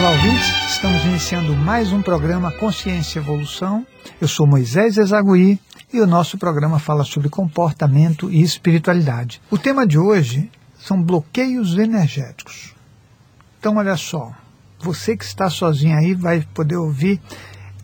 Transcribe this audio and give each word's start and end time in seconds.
Olá, 0.00 0.12
ouvintes. 0.12 0.48
Estamos 0.70 1.04
iniciando 1.04 1.54
mais 1.54 1.92
um 1.92 2.00
programa 2.00 2.50
Consciência 2.52 3.18
e 3.18 3.22
Evolução. 3.22 3.86
Eu 4.18 4.26
sou 4.26 4.46
Moisés 4.46 4.96
Ezagui 4.96 5.60
e 5.92 6.00
o 6.00 6.06
nosso 6.06 6.38
programa 6.38 6.78
fala 6.78 7.04
sobre 7.04 7.28
comportamento 7.28 8.32
e 8.32 8.40
espiritualidade. 8.40 9.42
O 9.50 9.58
tema 9.58 9.86
de 9.86 9.98
hoje 9.98 10.50
são 10.78 11.02
bloqueios 11.02 11.76
energéticos. 11.76 12.74
Então, 13.58 13.76
olha 13.76 13.94
só, 13.94 14.32
você 14.78 15.14
que 15.14 15.24
está 15.24 15.50
sozinho 15.50 15.98
aí 15.98 16.14
vai 16.14 16.48
poder 16.54 16.76
ouvir 16.76 17.20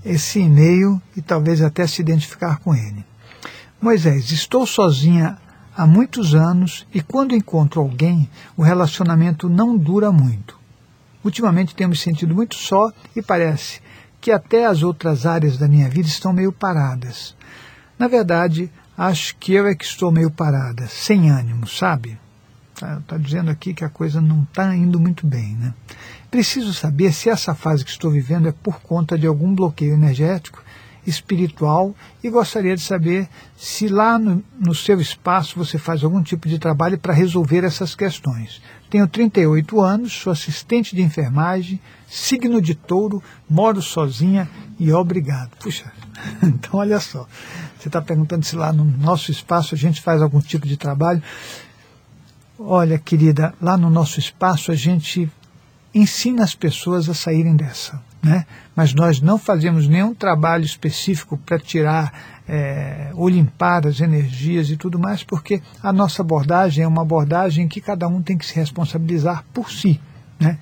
esse 0.02 0.40
e-mail 0.40 0.98
e 1.14 1.20
talvez 1.20 1.60
até 1.60 1.86
se 1.86 2.00
identificar 2.00 2.60
com 2.60 2.74
ele. 2.74 3.04
Moisés, 3.78 4.32
estou 4.32 4.66
sozinha 4.66 5.36
há 5.76 5.86
muitos 5.86 6.34
anos 6.34 6.86
e 6.94 7.02
quando 7.02 7.36
encontro 7.36 7.78
alguém, 7.78 8.26
o 8.56 8.62
relacionamento 8.62 9.50
não 9.50 9.76
dura 9.76 10.10
muito. 10.10 10.56
Ultimamente 11.26 11.74
tenho 11.74 11.90
me 11.90 11.96
sentido 11.96 12.36
muito 12.36 12.54
só 12.54 12.92
e 13.16 13.20
parece 13.20 13.80
que 14.20 14.30
até 14.30 14.64
as 14.64 14.84
outras 14.84 15.26
áreas 15.26 15.58
da 15.58 15.66
minha 15.66 15.88
vida 15.88 16.06
estão 16.06 16.32
meio 16.32 16.52
paradas. 16.52 17.34
Na 17.98 18.06
verdade, 18.06 18.70
acho 18.96 19.36
que 19.36 19.52
eu 19.52 19.66
é 19.66 19.74
que 19.74 19.84
estou 19.84 20.12
meio 20.12 20.30
parada, 20.30 20.86
sem 20.86 21.28
ânimo, 21.28 21.66
sabe? 21.66 22.16
Está 22.72 23.00
tá 23.04 23.18
dizendo 23.18 23.50
aqui 23.50 23.74
que 23.74 23.84
a 23.84 23.88
coisa 23.88 24.20
não 24.20 24.44
está 24.44 24.72
indo 24.76 25.00
muito 25.00 25.26
bem, 25.26 25.56
né? 25.56 25.74
Preciso 26.30 26.72
saber 26.72 27.12
se 27.12 27.28
essa 27.28 27.56
fase 27.56 27.84
que 27.84 27.90
estou 27.90 28.12
vivendo 28.12 28.46
é 28.46 28.52
por 28.52 28.80
conta 28.80 29.18
de 29.18 29.26
algum 29.26 29.52
bloqueio 29.52 29.94
energético 29.94 30.62
espiritual 31.04 31.92
e 32.22 32.30
gostaria 32.30 32.76
de 32.76 32.82
saber 32.82 33.28
se 33.56 33.88
lá 33.88 34.16
no, 34.16 34.44
no 34.60 34.76
seu 34.76 35.00
espaço 35.00 35.58
você 35.58 35.76
faz 35.76 36.04
algum 36.04 36.22
tipo 36.22 36.48
de 36.48 36.60
trabalho 36.60 36.96
para 36.96 37.12
resolver 37.12 37.64
essas 37.64 37.96
questões. 37.96 38.62
Tenho 38.88 39.06
38 39.06 39.80
anos, 39.80 40.12
sou 40.12 40.32
assistente 40.32 40.94
de 40.94 41.02
enfermagem, 41.02 41.80
signo 42.08 42.60
de 42.60 42.74
touro, 42.74 43.22
moro 43.48 43.82
sozinha 43.82 44.48
e 44.78 44.92
obrigado. 44.92 45.50
Puxa, 45.58 45.92
então 46.42 46.80
olha 46.80 47.00
só, 47.00 47.26
você 47.78 47.88
está 47.88 48.00
perguntando 48.00 48.44
se 48.44 48.54
lá 48.56 48.72
no 48.72 48.84
nosso 48.84 49.30
espaço 49.30 49.74
a 49.74 49.78
gente 49.78 50.00
faz 50.00 50.22
algum 50.22 50.40
tipo 50.40 50.66
de 50.66 50.76
trabalho. 50.76 51.22
Olha, 52.58 52.98
querida, 52.98 53.54
lá 53.60 53.76
no 53.76 53.90
nosso 53.90 54.18
espaço 54.18 54.72
a 54.72 54.74
gente 54.74 55.30
ensina 55.94 56.44
as 56.44 56.54
pessoas 56.54 57.08
a 57.08 57.14
saírem 57.14 57.56
dessa 57.56 58.00
né? 58.26 58.44
mas 58.74 58.92
nós 58.92 59.20
não 59.20 59.38
fazemos 59.38 59.86
nenhum 59.86 60.12
trabalho 60.12 60.64
específico 60.64 61.38
para 61.38 61.58
tirar 61.58 62.12
é, 62.48 63.10
as 63.88 64.00
energias 64.00 64.70
e 64.70 64.76
tudo 64.76 64.98
mais, 64.98 65.22
porque 65.24 65.60
a 65.82 65.92
nossa 65.92 66.22
abordagem 66.22 66.84
é 66.84 66.88
uma 66.88 67.02
abordagem 67.02 67.68
que 67.68 67.80
cada 67.80 68.06
um 68.06 68.22
tem 68.22 68.38
que 68.38 68.46
se 68.46 68.54
responsabilizar 68.54 69.44
por 69.52 69.70
si. 69.70 70.00
Né? 70.38 70.58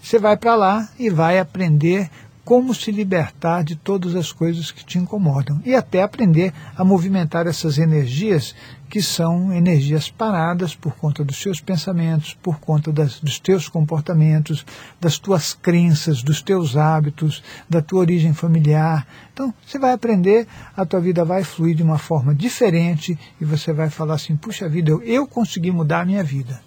Você 0.00 0.18
vai 0.18 0.36
para 0.36 0.54
lá 0.54 0.88
e 0.98 1.10
vai 1.10 1.38
aprender 1.38 2.10
como 2.50 2.74
se 2.74 2.90
libertar 2.90 3.62
de 3.62 3.76
todas 3.76 4.16
as 4.16 4.32
coisas 4.32 4.72
que 4.72 4.84
te 4.84 4.98
incomodam 4.98 5.62
e 5.64 5.72
até 5.72 6.02
aprender 6.02 6.52
a 6.76 6.84
movimentar 6.84 7.46
essas 7.46 7.78
energias 7.78 8.56
que 8.88 9.00
são 9.00 9.52
energias 9.52 10.10
paradas 10.10 10.74
por 10.74 10.96
conta 10.96 11.22
dos 11.22 11.40
seus 11.40 11.60
pensamentos, 11.60 12.36
por 12.42 12.58
conta 12.58 12.92
das, 12.92 13.20
dos 13.20 13.38
teus 13.38 13.68
comportamentos, 13.68 14.66
das 15.00 15.16
tuas 15.16 15.54
crenças, 15.54 16.24
dos 16.24 16.42
teus 16.42 16.76
hábitos, 16.76 17.40
da 17.68 17.80
tua 17.80 18.00
origem 18.00 18.34
familiar. 18.34 19.06
Então, 19.32 19.54
você 19.64 19.78
vai 19.78 19.92
aprender, 19.92 20.48
a 20.76 20.84
tua 20.84 20.98
vida 20.98 21.24
vai 21.24 21.44
fluir 21.44 21.76
de 21.76 21.84
uma 21.84 21.98
forma 21.98 22.34
diferente 22.34 23.16
e 23.40 23.44
você 23.44 23.72
vai 23.72 23.90
falar 23.90 24.14
assim: 24.14 24.34
puxa 24.34 24.68
vida, 24.68 24.90
eu, 24.90 25.00
eu 25.04 25.24
consegui 25.24 25.70
mudar 25.70 26.00
a 26.00 26.04
minha 26.04 26.24
vida. 26.24 26.60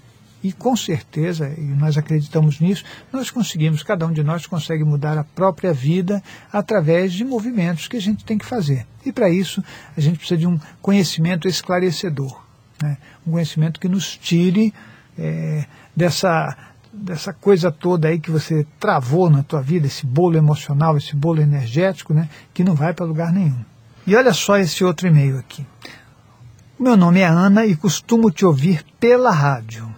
E 0.43 0.51
com 0.51 0.75
certeza, 0.75 1.47
e 1.57 1.61
nós 1.61 1.97
acreditamos 1.97 2.59
nisso, 2.59 2.83
nós 3.13 3.31
conseguimos, 3.31 3.81
cada 3.81 4.05
um 4.05 4.11
de 4.11 4.21
nós 4.21 4.45
consegue 4.45 4.83
mudar 4.83 5.17
a 5.17 5.23
própria 5.23 5.71
vida 5.71 6.21
através 6.51 7.13
de 7.13 7.23
movimentos 7.23 7.87
que 7.87 7.95
a 7.95 8.01
gente 8.01 8.25
tem 8.25 8.37
que 8.37 8.45
fazer. 8.45 8.85
E 9.05 9.11
para 9.11 9.29
isso, 9.29 9.63
a 9.95 10.01
gente 10.01 10.17
precisa 10.17 10.37
de 10.37 10.45
um 10.45 10.59
conhecimento 10.81 11.47
esclarecedor, 11.47 12.43
né? 12.81 12.97
um 13.25 13.31
conhecimento 13.31 13.79
que 13.79 13.87
nos 13.87 14.17
tire 14.17 14.73
é, 15.17 15.65
dessa, 15.95 16.57
dessa 16.91 17.31
coisa 17.31 17.71
toda 17.71 18.09
aí 18.09 18.19
que 18.19 18.29
você 18.29 18.67
travou 18.77 19.29
na 19.29 19.43
tua 19.43 19.61
vida, 19.61 19.87
esse 19.87 20.05
bolo 20.05 20.37
emocional, 20.37 20.97
esse 20.97 21.15
bolo 21.15 21.41
energético, 21.41 22.13
né? 22.13 22.27
que 22.53 22.65
não 22.65 22.75
vai 22.75 22.93
para 22.93 23.05
lugar 23.05 23.31
nenhum. 23.31 23.63
E 24.05 24.13
olha 24.13 24.33
só 24.33 24.57
esse 24.57 24.83
outro 24.83 25.07
e-mail 25.07 25.39
aqui. 25.39 25.65
Meu 26.77 26.97
nome 26.97 27.21
é 27.21 27.25
Ana 27.25 27.65
e 27.65 27.77
costumo 27.77 28.29
te 28.29 28.45
ouvir 28.45 28.83
pela 28.99 29.31
rádio. 29.31 29.92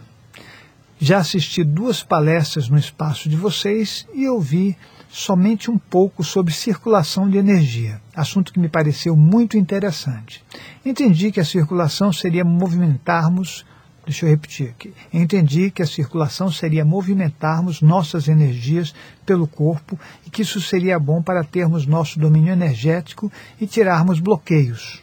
Já 1.00 1.18
assisti 1.18 1.64
duas 1.64 2.02
palestras 2.02 2.70
no 2.70 2.78
espaço 2.78 3.28
de 3.28 3.36
vocês 3.36 4.08
e 4.14 4.30
ouvi 4.30 4.78
somente 5.10 5.70
um 5.70 5.78
pouco 5.78 6.24
sobre 6.24 6.54
circulação 6.54 7.30
de 7.30 7.38
energia, 7.38 8.02
assunto 8.16 8.52
que 8.52 8.60
me 8.60 8.70
pareceu 8.70 9.16
muito 9.16 9.58
interessante. 9.58 10.44
Entendi 10.86 11.32
que 11.32 11.40
a 11.40 11.46
circulação 11.46 12.14
seria 12.14 12.46
movimentarmos, 12.46 13.66
deixa 14.06 14.26
eu 14.26 14.30
repetir 14.30 14.70
aqui, 14.70 14.94
entendi 15.14 15.70
que 15.70 15.82
a 15.82 15.88
circulação 15.88 16.50
seria 16.50 16.86
movimentarmos 16.86 17.82
nossas 17.82 18.28
energias 18.30 18.94
pelo 19.26 19.48
corpo 19.48 20.00
e 20.26 20.30
que 20.30 20.44
isso 20.44 20.62
seria 20.62 20.98
bom 20.98 21.22
para 21.22 21.44
termos 21.44 21.86
nosso 21.86 22.20
domínio 22.20 22.54
energético 22.54 23.32
e 23.60 23.68
tirarmos 23.68 24.20
bloqueios. 24.20 25.02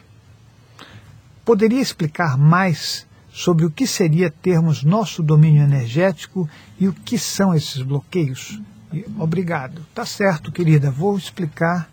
Poderia 1.45 1.81
explicar 1.81 2.37
mais 2.37 3.05
sobre 3.33 3.65
o 3.65 3.71
que 3.71 3.87
seria 3.87 4.29
termos 4.29 4.83
nosso 4.83 5.23
domínio 5.23 5.63
energético 5.63 6.47
e 6.79 6.87
o 6.87 6.93
que 6.93 7.17
são 7.17 7.55
esses 7.55 7.81
bloqueios. 7.81 8.61
E, 8.93 9.03
obrigado. 9.17 9.83
Tá 9.93 10.05
certo, 10.05 10.51
querida. 10.51 10.91
Vou 10.91 11.17
explicar 11.17 11.89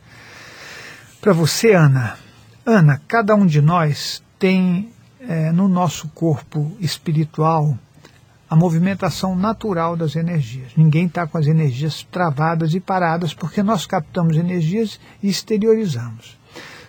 para 1.18 1.32
você, 1.32 1.72
Ana. 1.72 2.18
Ana, 2.66 3.00
cada 3.08 3.34
um 3.34 3.46
de 3.46 3.62
nós 3.62 4.22
tem 4.38 4.90
é, 5.18 5.50
no 5.50 5.66
nosso 5.66 6.08
corpo 6.08 6.76
espiritual 6.78 7.76
a 8.48 8.54
movimentação 8.54 9.34
natural 9.34 9.96
das 9.96 10.16
energias. 10.16 10.72
Ninguém 10.76 11.06
está 11.06 11.26
com 11.26 11.38
as 11.38 11.46
energias 11.46 12.06
travadas 12.10 12.74
e 12.74 12.80
paradas 12.80 13.32
porque 13.32 13.62
nós 13.62 13.86
captamos 13.86 14.36
energias 14.36 15.00
e 15.22 15.28
exteriorizamos. 15.30 16.38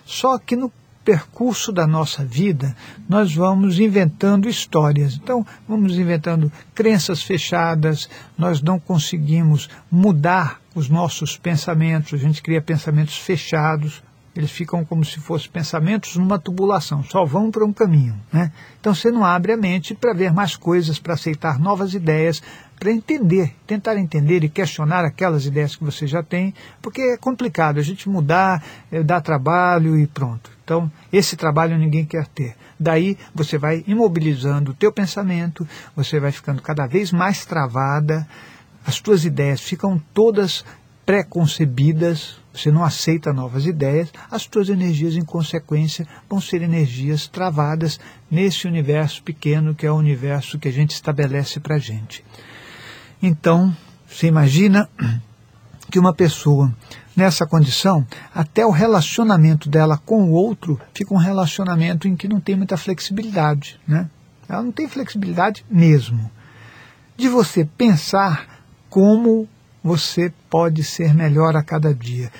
Só 0.04 0.38
que 0.38 0.56
no 0.56 0.70
percurso 1.04 1.72
da 1.72 1.86
nossa 1.86 2.24
vida, 2.24 2.74
nós 3.08 3.34
vamos 3.34 3.78
inventando 3.78 4.48
histórias. 4.48 5.14
Então, 5.14 5.46
vamos 5.68 5.98
inventando 5.98 6.50
crenças 6.74 7.22
fechadas, 7.22 8.08
nós 8.36 8.62
não 8.62 8.78
conseguimos 8.78 9.68
mudar 9.90 10.60
os 10.74 10.88
nossos 10.88 11.36
pensamentos, 11.36 12.14
a 12.14 12.22
gente 12.22 12.42
cria 12.42 12.62
pensamentos 12.62 13.16
fechados, 13.16 14.02
eles 14.34 14.50
ficam 14.50 14.84
como 14.84 15.04
se 15.04 15.20
fossem 15.20 15.50
pensamentos 15.50 16.16
numa 16.16 16.38
tubulação, 16.38 17.04
só 17.04 17.24
vão 17.24 17.50
para 17.50 17.64
um 17.64 17.72
caminho. 17.72 18.18
Né? 18.32 18.50
Então 18.80 18.94
você 18.94 19.10
não 19.10 19.24
abre 19.24 19.52
a 19.52 19.56
mente 19.56 19.94
para 19.94 20.14
ver 20.14 20.32
mais 20.32 20.56
coisas, 20.56 20.98
para 20.98 21.14
aceitar 21.14 21.58
novas 21.58 21.92
ideias, 21.92 22.42
para 22.78 22.90
entender, 22.90 23.54
tentar 23.66 23.96
entender 23.96 24.42
e 24.42 24.48
questionar 24.48 25.04
aquelas 25.04 25.46
ideias 25.46 25.76
que 25.76 25.84
você 25.84 26.06
já 26.06 26.22
tem, 26.22 26.52
porque 26.80 27.00
é 27.00 27.16
complicado 27.16 27.78
a 27.78 27.82
gente 27.82 28.08
mudar, 28.08 28.64
é, 28.90 29.02
trabalho 29.20 29.96
e 29.96 30.06
pronto. 30.06 30.50
Então, 30.64 30.90
esse 31.12 31.36
trabalho 31.36 31.78
ninguém 31.78 32.04
quer 32.04 32.26
ter. 32.26 32.56
Daí 32.80 33.16
você 33.32 33.56
vai 33.56 33.84
imobilizando 33.86 34.72
o 34.72 34.74
teu 34.74 34.90
pensamento, 34.90 35.68
você 35.94 36.18
vai 36.18 36.32
ficando 36.32 36.60
cada 36.60 36.86
vez 36.86 37.12
mais 37.12 37.44
travada, 37.44 38.26
as 38.84 38.98
tuas 38.98 39.24
ideias 39.24 39.60
ficam 39.60 40.02
todas 40.12 40.64
pré-concebidas, 41.06 42.41
você 42.52 42.70
não 42.70 42.84
aceita 42.84 43.32
novas 43.32 43.66
ideias, 43.66 44.12
as 44.30 44.46
tuas 44.46 44.68
energias, 44.68 45.16
em 45.16 45.24
consequência, 45.24 46.06
vão 46.28 46.40
ser 46.40 46.62
energias 46.62 47.26
travadas 47.26 47.98
nesse 48.30 48.66
universo 48.66 49.22
pequeno 49.22 49.74
que 49.74 49.86
é 49.86 49.90
o 49.90 49.96
universo 49.96 50.58
que 50.58 50.68
a 50.68 50.72
gente 50.72 50.90
estabelece 50.90 51.60
para 51.60 51.76
a 51.76 51.78
gente. 51.78 52.24
Então, 53.22 53.74
você 54.06 54.26
imagina 54.26 54.88
que 55.90 55.98
uma 55.98 56.12
pessoa 56.12 56.72
nessa 57.16 57.46
condição, 57.46 58.06
até 58.34 58.64
o 58.64 58.70
relacionamento 58.70 59.68
dela 59.68 59.98
com 59.98 60.24
o 60.24 60.32
outro 60.32 60.80
fica 60.94 61.14
um 61.14 61.18
relacionamento 61.18 62.08
em 62.08 62.16
que 62.16 62.28
não 62.28 62.40
tem 62.40 62.56
muita 62.56 62.76
flexibilidade. 62.76 63.78
Né? 63.86 64.08
Ela 64.48 64.62
não 64.62 64.72
tem 64.72 64.88
flexibilidade 64.88 65.64
mesmo. 65.70 66.30
De 67.16 67.28
você 67.28 67.64
pensar 67.64 68.64
como 68.88 69.48
você 69.82 70.32
pode 70.48 70.84
ser 70.84 71.14
melhor 71.14 71.56
a 71.56 71.62
cada 71.62 71.94
dia. 71.94 72.30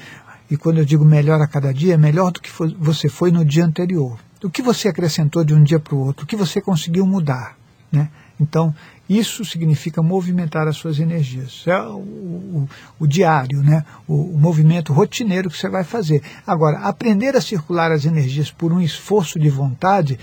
E 0.50 0.56
quando 0.56 0.78
eu 0.78 0.84
digo 0.84 1.04
melhor 1.04 1.40
a 1.40 1.46
cada 1.46 1.72
dia, 1.72 1.94
é 1.94 1.96
melhor 1.96 2.30
do 2.30 2.40
que 2.40 2.50
você 2.78 3.08
foi 3.08 3.30
no 3.30 3.44
dia 3.44 3.64
anterior. 3.64 4.18
O 4.42 4.50
que 4.50 4.60
você 4.60 4.88
acrescentou 4.88 5.44
de 5.44 5.54
um 5.54 5.62
dia 5.62 5.78
para 5.78 5.94
o 5.94 5.98
outro? 5.98 6.24
O 6.24 6.26
que 6.26 6.36
você 6.36 6.60
conseguiu 6.60 7.06
mudar? 7.06 7.56
Né? 7.90 8.10
Então, 8.40 8.74
isso 9.08 9.44
significa 9.44 10.02
movimentar 10.02 10.66
as 10.66 10.76
suas 10.76 10.98
energias. 10.98 11.64
É 11.66 11.78
o, 11.80 11.98
o, 11.98 12.68
o 12.98 13.06
diário, 13.06 13.62
né? 13.62 13.84
O, 14.06 14.34
o, 14.34 14.38
movimento 14.38 14.92
rotineiro 14.92 15.50
que 15.50 15.56
você 15.56 15.68
vai 15.68 15.84
fazer. 15.84 16.22
Agora, 16.46 16.78
aprender 16.78 17.36
a 17.36 17.40
circular 17.40 17.92
as 17.92 18.04
energias 18.04 18.50
por 18.50 18.72
um 18.72 18.80
esforço 18.80 19.38
de 19.38 19.48
vontade 19.48 20.18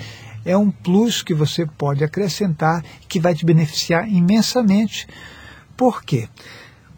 é 0.46 0.58
um 0.58 0.72
plus 0.72 1.22
que 1.22 1.34
você 1.34 1.66
pode 1.66 2.04
acrescentar 2.04 2.84
que 3.08 3.20
vai 3.20 3.36
te 3.36 3.46
beneficiar 3.46 4.10
imensamente. 4.10 5.08
Por 5.78 6.04
quê? 6.04 6.28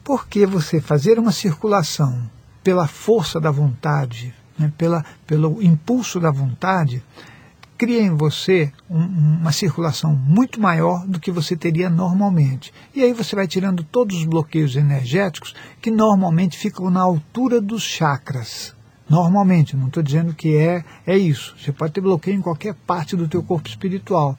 Porque 0.04 0.46
você 0.46 0.82
fazer 0.82 1.20
uma 1.20 1.32
circulação 1.32 2.30
pela 2.64 2.88
força 2.88 3.40
da 3.40 3.52
vontade, 3.52 4.34
né, 4.58 4.72
pela, 4.78 5.06
pelo 5.26 5.62
impulso 5.62 6.20
da 6.20 6.32
vontade, 6.32 7.04
cria 7.78 8.02
em 8.02 8.16
você 8.16 8.72
um, 8.88 9.00
uma 9.00 9.52
circulação 9.52 10.16
muito 10.16 10.62
maior 10.62 11.04
do 11.08 11.20
que 11.20 11.32
você 11.32 11.56
teria 11.56 11.90
normalmente. 11.90 12.72
E 12.94 13.02
aí 13.02 13.12
você 13.12 13.36
vai 13.36 13.48
tirando 13.48 13.84
todos 13.84 14.18
os 14.18 14.26
bloqueios 14.26 14.76
energéticos 14.76 15.56
que 15.82 15.90
normalmente 15.90 16.58
ficam 16.58 16.92
na 16.92 17.02
altura 17.02 17.60
dos 17.60 17.82
chakras. 17.82 18.76
Normalmente, 19.10 19.76
não 19.76 19.88
estou 19.88 20.04
dizendo 20.04 20.34
que 20.34 20.56
é, 20.56 20.86
é 21.06 21.18
isso. 21.18 21.56
Você 21.60 21.72
pode 21.72 21.92
ter 21.92 22.02
bloqueio 22.02 22.38
em 22.38 22.42
qualquer 22.42 22.74
parte 22.74 23.16
do 23.16 23.28
teu 23.28 23.42
corpo 23.42 23.68
espiritual. 23.68 24.38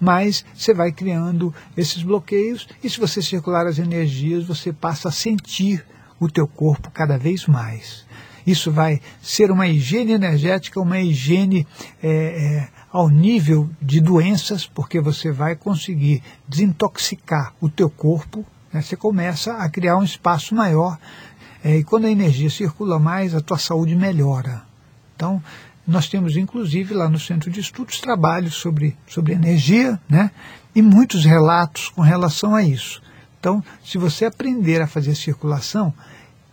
Mas 0.00 0.44
você 0.54 0.72
vai 0.72 0.92
criando 0.92 1.54
esses 1.76 2.02
bloqueios 2.02 2.68
e 2.82 2.88
se 2.88 3.00
você 3.00 3.20
circular 3.20 3.66
as 3.66 3.78
energias, 3.78 4.44
você 4.44 4.72
passa 4.72 5.08
a 5.08 5.12
sentir 5.12 5.84
o 6.20 6.28
teu 6.28 6.46
corpo 6.46 6.90
cada 6.90 7.16
vez 7.16 7.46
mais. 7.46 8.06
Isso 8.46 8.70
vai 8.72 9.00
ser 9.20 9.50
uma 9.50 9.68
higiene 9.68 10.12
energética, 10.12 10.80
uma 10.80 11.00
higiene 11.00 11.66
é, 12.02 12.08
é, 12.08 12.68
ao 12.90 13.08
nível 13.08 13.68
de 13.80 14.00
doenças, 14.00 14.66
porque 14.66 15.00
você 15.00 15.30
vai 15.30 15.54
conseguir 15.54 16.22
desintoxicar 16.48 17.52
o 17.60 17.68
teu 17.68 17.90
corpo, 17.90 18.44
né? 18.72 18.80
você 18.80 18.96
começa 18.96 19.52
a 19.54 19.68
criar 19.68 19.98
um 19.98 20.04
espaço 20.04 20.54
maior 20.54 20.98
é, 21.62 21.76
e 21.76 21.84
quando 21.84 22.06
a 22.06 22.10
energia 22.10 22.48
circula 22.48 22.98
mais, 22.98 23.34
a 23.34 23.40
tua 23.40 23.58
saúde 23.58 23.94
melhora. 23.94 24.62
Então, 25.14 25.42
nós 25.88 26.06
temos 26.06 26.36
inclusive 26.36 26.92
lá 26.92 27.08
no 27.08 27.18
Centro 27.18 27.50
de 27.50 27.60
Estudos 27.60 27.98
trabalhos 27.98 28.54
sobre, 28.54 28.94
sobre 29.06 29.32
energia, 29.32 29.98
né? 30.06 30.30
E 30.74 30.82
muitos 30.82 31.24
relatos 31.24 31.88
com 31.88 32.02
relação 32.02 32.54
a 32.54 32.62
isso. 32.62 33.00
Então, 33.40 33.64
se 33.82 33.96
você 33.96 34.26
aprender 34.26 34.82
a 34.82 34.86
fazer 34.86 35.14
circulação, 35.14 35.94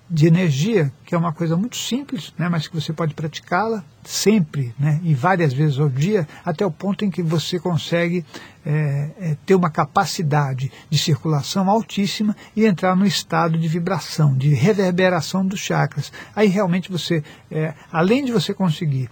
de 0.09 0.27
energia, 0.27 0.91
que 1.03 1.15
é 1.15 1.17
uma 1.17 1.33
coisa 1.33 1.57
muito 1.57 1.77
simples, 1.77 2.33
né, 2.37 2.47
mas 2.47 2.67
que 2.67 2.75
você 2.75 2.93
pode 2.93 3.13
praticá-la 3.15 3.83
sempre 4.03 4.73
né, 4.77 4.99
e 5.03 5.15
várias 5.15 5.51
vezes 5.51 5.79
ao 5.79 5.89
dia, 5.89 6.27
até 6.43 6.63
o 6.63 6.69
ponto 6.69 7.03
em 7.03 7.09
que 7.09 7.23
você 7.23 7.59
consegue 7.59 8.23
é, 8.63 9.09
é, 9.19 9.37
ter 9.45 9.55
uma 9.55 9.69
capacidade 9.69 10.71
de 10.89 10.97
circulação 10.97 11.69
altíssima 11.69 12.35
e 12.55 12.65
entrar 12.65 12.95
no 12.95 13.05
estado 13.05 13.57
de 13.57 13.67
vibração, 13.67 14.35
de 14.35 14.53
reverberação 14.53 15.45
dos 15.45 15.59
chakras. 15.59 16.11
Aí 16.35 16.47
realmente 16.47 16.91
você, 16.91 17.23
é, 17.49 17.73
além 17.91 18.23
de 18.23 18.31
você 18.31 18.53
conseguir 18.53 19.09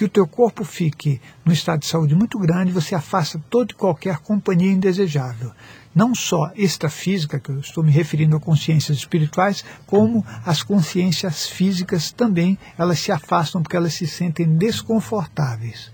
que 0.00 0.04
o 0.06 0.08
teu 0.08 0.26
corpo 0.26 0.64
fique 0.64 1.20
no 1.44 1.52
estado 1.52 1.80
de 1.80 1.86
saúde 1.86 2.14
muito 2.14 2.38
grande, 2.38 2.72
você 2.72 2.94
afasta 2.94 3.38
toda 3.50 3.72
e 3.72 3.74
qualquer 3.74 4.16
companhia 4.20 4.72
indesejável 4.72 5.52
não 5.94 6.14
só 6.14 6.52
extrafísica, 6.54 7.38
que 7.38 7.50
eu 7.50 7.60
estou 7.60 7.84
me 7.84 7.90
referindo 7.90 8.34
a 8.34 8.40
consciências 8.40 8.96
espirituais, 8.96 9.62
como 9.86 10.24
as 10.46 10.62
consciências 10.62 11.48
físicas 11.48 12.12
também, 12.12 12.56
elas 12.78 13.00
se 13.00 13.12
afastam 13.12 13.60
porque 13.60 13.76
elas 13.76 13.92
se 13.92 14.06
sentem 14.06 14.46
desconfortáveis. 14.56 15.92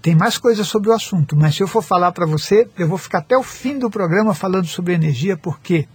Tem 0.00 0.14
mais 0.14 0.38
coisas 0.38 0.68
sobre 0.68 0.90
o 0.90 0.92
assunto, 0.92 1.34
mas 1.34 1.56
se 1.56 1.62
eu 1.62 1.66
for 1.66 1.82
falar 1.82 2.12
para 2.12 2.26
você, 2.26 2.68
eu 2.78 2.86
vou 2.86 2.98
ficar 2.98 3.18
até 3.18 3.36
o 3.36 3.42
fim 3.42 3.76
do 3.76 3.90
programa 3.90 4.34
falando 4.34 4.66
sobre 4.66 4.92
energia, 4.92 5.36
porque 5.36 5.88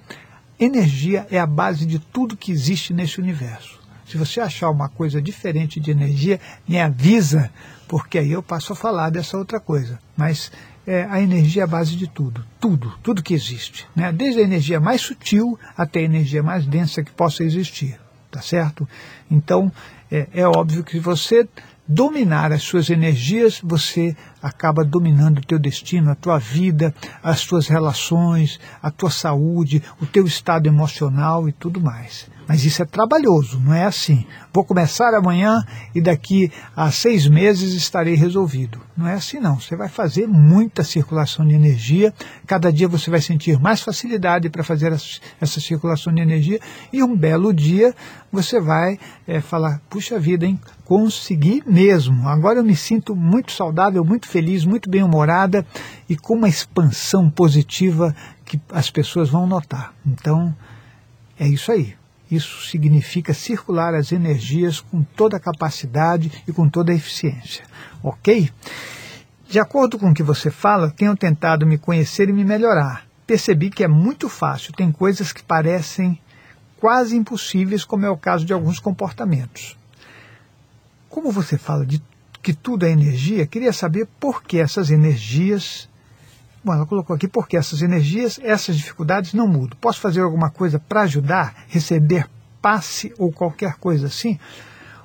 energia 0.59 1.25
é 1.31 1.39
a 1.39 1.45
base 1.45 1.85
de 1.85 1.97
tudo 1.97 2.35
que 2.35 2.51
existe 2.51 2.91
nesse 2.91 3.21
universo. 3.21 3.80
Se 4.05 4.17
você 4.17 4.41
achar 4.41 4.69
uma 4.69 4.89
coisa 4.89 5.21
diferente 5.21 5.79
de 5.79 5.91
energia, 5.91 6.39
me 6.67 6.79
avisa, 6.79 7.51
porque 7.87 8.17
aí 8.17 8.31
eu 8.31 8.43
passo 8.43 8.73
a 8.73 8.75
falar 8.75 9.09
dessa 9.09 9.37
outra 9.37 9.59
coisa. 9.59 9.99
Mas 10.15 10.51
é, 10.85 11.07
a 11.09 11.21
energia 11.21 11.63
é 11.63 11.65
a 11.65 11.67
base 11.67 11.95
de 11.95 12.07
tudo, 12.07 12.43
tudo, 12.59 12.93
tudo 13.03 13.23
que 13.23 13.33
existe. 13.33 13.87
Né? 13.95 14.11
Desde 14.11 14.39
a 14.39 14.43
energia 14.43 14.79
mais 14.79 15.01
sutil 15.01 15.57
até 15.77 15.99
a 15.99 16.03
energia 16.03 16.41
mais 16.41 16.65
densa 16.65 17.03
que 17.03 17.11
possa 17.11 17.43
existir. 17.43 17.99
Tá 18.29 18.41
certo? 18.41 18.87
Então, 19.29 19.69
é, 20.09 20.27
é 20.33 20.47
óbvio 20.47 20.85
que 20.85 20.93
se 20.93 20.99
você 20.99 21.47
dominar 21.85 22.53
as 22.53 22.63
suas 22.63 22.89
energias, 22.89 23.59
você 23.61 24.15
acaba 24.41 24.85
dominando 24.85 25.39
o 25.39 25.45
teu 25.45 25.59
destino, 25.59 26.11
a 26.11 26.15
tua 26.15 26.37
vida, 26.37 26.95
as 27.21 27.45
tuas 27.45 27.67
relações, 27.67 28.59
a 28.81 28.89
tua 28.89 29.09
saúde, 29.09 29.83
o 30.01 30.05
teu 30.05 30.25
estado 30.25 30.67
emocional 30.67 31.49
e 31.49 31.51
tudo 31.51 31.81
mais. 31.81 32.29
Mas 32.51 32.65
isso 32.65 32.81
é 32.81 32.85
trabalhoso, 32.85 33.61
não 33.61 33.73
é 33.73 33.85
assim. 33.85 34.25
Vou 34.53 34.65
começar 34.65 35.13
amanhã 35.13 35.63
e 35.95 36.01
daqui 36.01 36.51
a 36.75 36.91
seis 36.91 37.25
meses 37.25 37.73
estarei 37.73 38.13
resolvido. 38.13 38.77
Não 38.97 39.07
é 39.07 39.13
assim 39.13 39.39
não. 39.39 39.57
Você 39.57 39.73
vai 39.73 39.87
fazer 39.87 40.27
muita 40.27 40.83
circulação 40.83 41.47
de 41.47 41.53
energia. 41.53 42.13
Cada 42.45 42.69
dia 42.69 42.89
você 42.89 43.09
vai 43.09 43.21
sentir 43.21 43.57
mais 43.57 43.79
facilidade 43.79 44.49
para 44.49 44.65
fazer 44.65 44.91
essa 44.91 45.61
circulação 45.61 46.13
de 46.13 46.21
energia. 46.21 46.59
E 46.91 47.01
um 47.01 47.15
belo 47.15 47.53
dia 47.53 47.95
você 48.29 48.59
vai 48.59 48.99
é, 49.25 49.39
falar, 49.39 49.81
puxa 49.89 50.19
vida, 50.19 50.45
hein? 50.45 50.59
Consegui 50.83 51.63
mesmo. 51.65 52.27
Agora 52.27 52.59
eu 52.59 52.65
me 52.65 52.75
sinto 52.75 53.15
muito 53.15 53.53
saudável, 53.53 54.03
muito 54.03 54.27
feliz, 54.27 54.65
muito 54.65 54.89
bem-humorada 54.89 55.65
e 56.09 56.17
com 56.17 56.33
uma 56.33 56.49
expansão 56.49 57.29
positiva 57.29 58.13
que 58.43 58.59
as 58.73 58.91
pessoas 58.91 59.29
vão 59.29 59.47
notar. 59.47 59.93
Então, 60.05 60.53
é 61.39 61.47
isso 61.47 61.71
aí. 61.71 62.00
Isso 62.31 62.65
significa 62.65 63.33
circular 63.33 63.93
as 63.93 64.13
energias 64.13 64.79
com 64.79 65.03
toda 65.03 65.35
a 65.35 65.39
capacidade 65.39 66.43
e 66.47 66.53
com 66.53 66.69
toda 66.69 66.93
a 66.93 66.95
eficiência. 66.95 67.65
Ok? 68.01 68.49
De 69.49 69.59
acordo 69.59 69.99
com 69.99 70.11
o 70.11 70.13
que 70.13 70.23
você 70.23 70.49
fala, 70.49 70.89
tenho 70.89 71.13
tentado 71.17 71.67
me 71.67 71.77
conhecer 71.77 72.29
e 72.29 72.33
me 72.33 72.45
melhorar. 72.45 73.05
Percebi 73.27 73.69
que 73.69 73.83
é 73.83 73.87
muito 73.87 74.29
fácil, 74.29 74.71
tem 74.71 74.93
coisas 74.93 75.33
que 75.33 75.43
parecem 75.43 76.17
quase 76.79 77.17
impossíveis, 77.17 77.83
como 77.83 78.05
é 78.05 78.09
o 78.09 78.17
caso 78.17 78.45
de 78.45 78.53
alguns 78.53 78.79
comportamentos. 78.79 79.77
Como 81.09 81.31
você 81.31 81.57
fala 81.57 81.85
de 81.85 82.01
que 82.41 82.53
tudo 82.53 82.85
é 82.85 82.89
energia, 82.89 83.45
queria 83.45 83.73
saber 83.73 84.07
por 84.19 84.41
que 84.41 84.57
essas 84.57 84.89
energias 84.89 85.89
Bom, 86.63 86.73
ela 86.73 86.85
colocou 86.85 87.15
aqui 87.15 87.27
porque 87.27 87.57
essas 87.57 87.81
energias, 87.81 88.39
essas 88.43 88.77
dificuldades 88.77 89.33
não 89.33 89.47
mudam. 89.47 89.77
Posso 89.81 89.99
fazer 89.99 90.21
alguma 90.21 90.49
coisa 90.49 90.79
para 90.79 91.01
ajudar, 91.01 91.65
receber 91.67 92.27
passe 92.61 93.13
ou 93.17 93.31
qualquer 93.31 93.75
coisa 93.75 94.07
assim? 94.07 94.39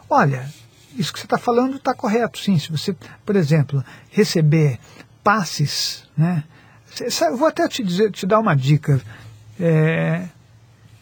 Olha, 0.08 0.48
isso 0.94 1.12
que 1.12 1.18
você 1.18 1.26
está 1.26 1.38
falando 1.38 1.76
está 1.76 1.94
correto, 1.94 2.38
sim. 2.38 2.58
Se 2.58 2.70
você, 2.70 2.94
por 3.24 3.36
exemplo, 3.36 3.82
receber 4.10 4.78
passes, 5.24 6.04
né? 6.16 6.44
Vou 7.36 7.48
até 7.48 7.66
te 7.68 7.82
dizer, 7.82 8.10
te 8.10 8.26
dar 8.26 8.38
uma 8.38 8.54
dica. 8.54 9.00
É, 9.58 10.28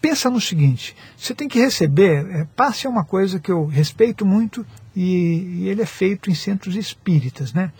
pensa 0.04 0.28
no 0.28 0.38
seguinte: 0.38 0.94
você 1.16 1.34
tem 1.34 1.48
que 1.48 1.58
receber. 1.58 2.26
É, 2.30 2.46
passe 2.54 2.86
é 2.86 2.90
uma 2.90 3.04
coisa 3.04 3.40
que 3.40 3.50
eu 3.50 3.64
respeito 3.64 4.26
muito 4.26 4.66
e, 4.94 5.62
e 5.62 5.68
ele 5.68 5.80
é 5.80 5.86
feito 5.86 6.30
em 6.30 6.34
centros 6.34 6.76
espíritas, 6.76 7.54
né? 7.54 7.72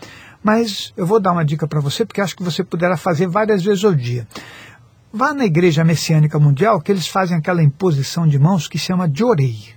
Mas 0.43 0.91
eu 0.97 1.05
vou 1.05 1.19
dar 1.19 1.31
uma 1.31 1.45
dica 1.45 1.67
para 1.67 1.79
você, 1.79 2.03
porque 2.03 2.21
acho 2.21 2.35
que 2.35 2.43
você 2.43 2.63
poderá 2.63 2.97
fazer 2.97 3.27
várias 3.27 3.63
vezes 3.63 3.83
ao 3.83 3.93
dia. 3.93 4.27
Vá 5.13 5.33
na 5.33 5.45
Igreja 5.45 5.83
Messiânica 5.83 6.39
Mundial, 6.39 6.81
que 6.81 6.91
eles 6.91 7.07
fazem 7.07 7.37
aquela 7.37 7.61
imposição 7.61 8.27
de 8.27 8.39
mãos 8.39 8.67
que 8.67 8.77
chama 8.77 9.07
de 9.07 9.23
orei. 9.23 9.69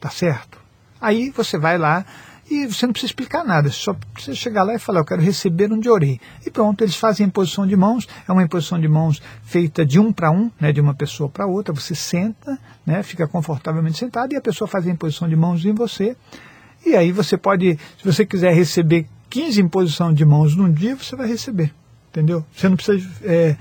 Tá 0.00 0.10
certo? 0.10 0.58
Aí 1.00 1.30
você 1.30 1.56
vai 1.56 1.78
lá 1.78 2.04
e 2.48 2.66
você 2.66 2.86
não 2.86 2.92
precisa 2.92 3.10
explicar 3.10 3.44
nada, 3.44 3.68
só 3.70 3.94
precisa 4.12 4.36
chegar 4.36 4.62
lá 4.62 4.74
e 4.74 4.78
falar, 4.78 5.00
eu 5.00 5.04
quero 5.04 5.20
receber 5.20 5.72
um 5.72 5.80
de 5.80 5.88
orei. 5.88 6.20
E 6.44 6.50
pronto, 6.50 6.82
eles 6.82 6.96
fazem 6.96 7.24
a 7.24 7.28
imposição 7.28 7.66
de 7.66 7.76
mãos, 7.76 8.08
é 8.26 8.32
uma 8.32 8.42
imposição 8.42 8.80
de 8.80 8.86
mãos 8.86 9.20
feita 9.42 9.84
de 9.84 9.98
um 9.98 10.12
para 10.12 10.30
um, 10.30 10.50
né, 10.60 10.72
de 10.72 10.80
uma 10.80 10.94
pessoa 10.94 11.28
para 11.28 11.46
outra, 11.46 11.74
você 11.74 11.94
senta, 11.94 12.58
né, 12.84 13.02
fica 13.02 13.26
confortavelmente 13.26 13.98
sentado 13.98 14.32
e 14.32 14.36
a 14.36 14.40
pessoa 14.40 14.68
faz 14.68 14.86
a 14.86 14.90
imposição 14.90 15.28
de 15.28 15.34
mãos 15.34 15.64
em 15.64 15.72
você. 15.72 16.16
E 16.84 16.94
aí 16.94 17.10
você 17.10 17.36
pode, 17.36 17.78
se 17.98 18.04
você 18.04 18.24
quiser 18.24 18.54
receber 18.54 19.06
15 19.28 19.60
imposição 19.60 20.12
de 20.14 20.24
mãos 20.24 20.54
num 20.54 20.72
dia, 20.72 20.94
você 20.94 21.16
vai 21.16 21.26
receber. 21.26 21.72
Entendeu? 22.10 22.44
Você 22.54 22.68
não 22.68 22.76
precisa 22.76 23.06
é, 23.24 23.56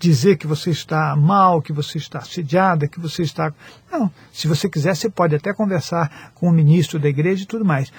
dizer 0.00 0.36
que 0.36 0.46
você 0.46 0.70
está 0.70 1.14
mal, 1.14 1.60
que 1.60 1.72
você 1.72 1.98
está 1.98 2.20
assediada, 2.20 2.88
que 2.88 2.98
você 2.98 3.22
está. 3.22 3.52
Não. 3.92 4.10
Se 4.32 4.48
você 4.48 4.68
quiser, 4.68 4.96
você 4.96 5.10
pode 5.10 5.36
até 5.36 5.52
conversar 5.52 6.32
com 6.34 6.48
o 6.48 6.52
ministro 6.52 6.98
da 6.98 7.08
igreja 7.08 7.42
e 7.42 7.46
tudo 7.46 7.64
mais. 7.64 7.92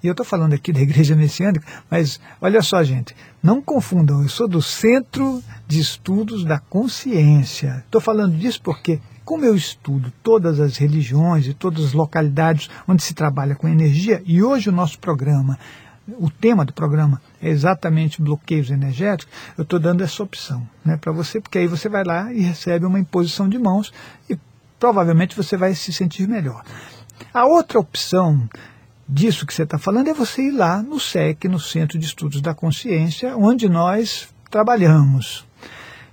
E 0.00 0.06
eu 0.06 0.12
estou 0.12 0.24
falando 0.24 0.52
aqui 0.52 0.72
da 0.72 0.80
igreja 0.80 1.16
messiânica, 1.16 1.66
mas 1.90 2.20
olha 2.40 2.62
só, 2.62 2.82
gente, 2.84 3.16
não 3.42 3.60
confundam, 3.60 4.22
eu 4.22 4.28
sou 4.28 4.46
do 4.46 4.62
Centro 4.62 5.42
de 5.66 5.80
Estudos 5.80 6.44
da 6.44 6.58
Consciência. 6.58 7.82
Estou 7.84 8.00
falando 8.00 8.36
disso 8.36 8.60
porque, 8.62 9.00
como 9.24 9.44
eu 9.44 9.56
estudo 9.56 10.12
todas 10.22 10.60
as 10.60 10.76
religiões 10.76 11.48
e 11.48 11.54
todas 11.54 11.86
as 11.86 11.92
localidades 11.94 12.70
onde 12.86 13.02
se 13.02 13.12
trabalha 13.12 13.56
com 13.56 13.66
energia, 13.66 14.22
e 14.24 14.40
hoje 14.40 14.68
o 14.68 14.72
nosso 14.72 15.00
programa 15.00 15.58
o 16.08 16.30
tema 16.30 16.64
do 16.64 16.72
programa 16.72 17.20
é 17.40 17.48
exatamente 17.48 18.20
bloqueios 18.20 18.70
energéticos, 18.70 19.34
eu 19.56 19.62
estou 19.62 19.78
dando 19.78 20.02
essa 20.02 20.22
opção 20.22 20.66
né, 20.84 20.96
para 20.96 21.12
você, 21.12 21.40
porque 21.40 21.58
aí 21.58 21.66
você 21.66 21.88
vai 21.88 22.04
lá 22.04 22.32
e 22.32 22.40
recebe 22.40 22.84
uma 22.84 22.98
imposição 22.98 23.48
de 23.48 23.58
mãos 23.58 23.92
e 24.28 24.38
provavelmente 24.78 25.36
você 25.36 25.56
vai 25.56 25.74
se 25.74 25.92
sentir 25.92 26.28
melhor. 26.28 26.62
A 27.32 27.46
outra 27.46 27.78
opção 27.78 28.48
disso 29.08 29.46
que 29.46 29.54
você 29.54 29.62
está 29.62 29.78
falando 29.78 30.08
é 30.08 30.14
você 30.14 30.42
ir 30.42 30.52
lá 30.52 30.82
no 30.82 30.98
SEC, 30.98 31.44
no 31.48 31.60
Centro 31.60 31.98
de 31.98 32.06
Estudos 32.06 32.40
da 32.40 32.54
Consciência, 32.54 33.36
onde 33.36 33.68
nós 33.68 34.28
trabalhamos. 34.50 35.44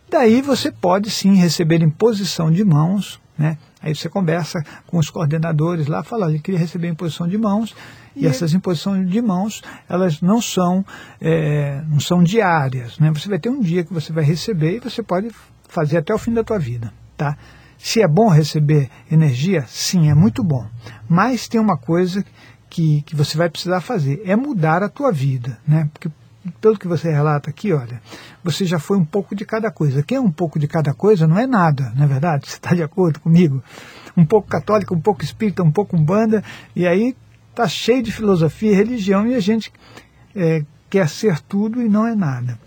Daí 0.09 0.41
você 0.41 0.71
pode 0.71 1.09
sim 1.09 1.35
receber 1.35 1.81
imposição 1.81 2.51
de 2.51 2.63
mãos, 2.65 3.19
né? 3.37 3.57
Aí 3.81 3.95
você 3.95 4.07
conversa 4.07 4.63
com 4.85 4.97
os 4.97 5.09
coordenadores 5.09 5.87
lá, 5.87 6.03
fala, 6.03 6.31
eu 6.31 6.39
queria 6.39 6.59
receber 6.59 6.87
imposição 6.87 7.27
de 7.27 7.37
mãos, 7.37 7.75
e, 8.15 8.23
e 8.23 8.27
essas 8.27 8.53
imposições 8.53 9.09
de 9.09 9.21
mãos, 9.21 9.61
elas 9.89 10.21
não 10.21 10.41
são, 10.41 10.85
é, 11.19 11.81
não 11.87 11.99
são 11.99 12.23
diárias, 12.23 12.99
né? 12.99 13.11
Você 13.11 13.27
vai 13.27 13.39
ter 13.39 13.49
um 13.49 13.59
dia 13.59 13.83
que 13.83 13.93
você 13.93 14.13
vai 14.13 14.23
receber 14.23 14.77
e 14.77 14.79
você 14.79 15.01
pode 15.01 15.29
fazer 15.67 15.97
até 15.97 16.13
o 16.13 16.17
fim 16.17 16.33
da 16.33 16.43
tua 16.43 16.59
vida, 16.59 16.93
tá? 17.17 17.37
Se 17.77 18.01
é 18.01 18.07
bom 18.07 18.27
receber 18.27 18.89
energia, 19.09 19.65
sim, 19.67 20.09
é 20.09 20.13
muito 20.13 20.43
bom. 20.43 20.67
Mas 21.09 21.47
tem 21.47 21.59
uma 21.59 21.77
coisa 21.77 22.23
que, 22.69 23.01
que 23.01 23.15
você 23.15 23.37
vai 23.37 23.49
precisar 23.49 23.81
fazer, 23.81 24.21
é 24.23 24.35
mudar 24.35 24.83
a 24.83 24.89
tua 24.89 25.11
vida, 25.11 25.57
né? 25.67 25.89
Porque 25.91 26.09
pelo 26.59 26.77
que 26.77 26.87
você 26.87 27.11
relata 27.11 27.49
aqui, 27.49 27.71
olha, 27.71 28.01
você 28.43 28.65
já 28.65 28.79
foi 28.79 28.97
um 28.97 29.05
pouco 29.05 29.35
de 29.35 29.45
cada 29.45 29.69
coisa. 29.69 30.01
Quem 30.01 30.17
é 30.17 30.21
um 30.21 30.31
pouco 30.31 30.57
de 30.57 30.67
cada 30.67 30.93
coisa 30.93 31.27
não 31.27 31.37
é 31.37 31.45
nada, 31.45 31.91
não 31.95 32.05
é 32.05 32.07
verdade? 32.07 32.47
Você 32.49 32.55
está 32.55 32.73
de 32.73 32.81
acordo 32.81 33.19
comigo? 33.19 33.63
Um 34.17 34.25
pouco 34.25 34.47
católico, 34.47 34.95
um 34.95 35.01
pouco 35.01 35.23
espírita, 35.23 35.63
um 35.63 35.71
pouco 35.71 35.95
umbanda, 35.95 36.43
e 36.75 36.87
aí 36.87 37.15
está 37.49 37.67
cheio 37.67 38.01
de 38.01 38.11
filosofia 38.11 38.71
e 38.71 38.75
religião 38.75 39.27
e 39.27 39.35
a 39.35 39.39
gente 39.39 39.71
é, 40.35 40.63
quer 40.89 41.07
ser 41.07 41.39
tudo 41.41 41.81
e 41.81 41.87
não 41.87 42.07
é 42.07 42.15
nada. 42.15 42.57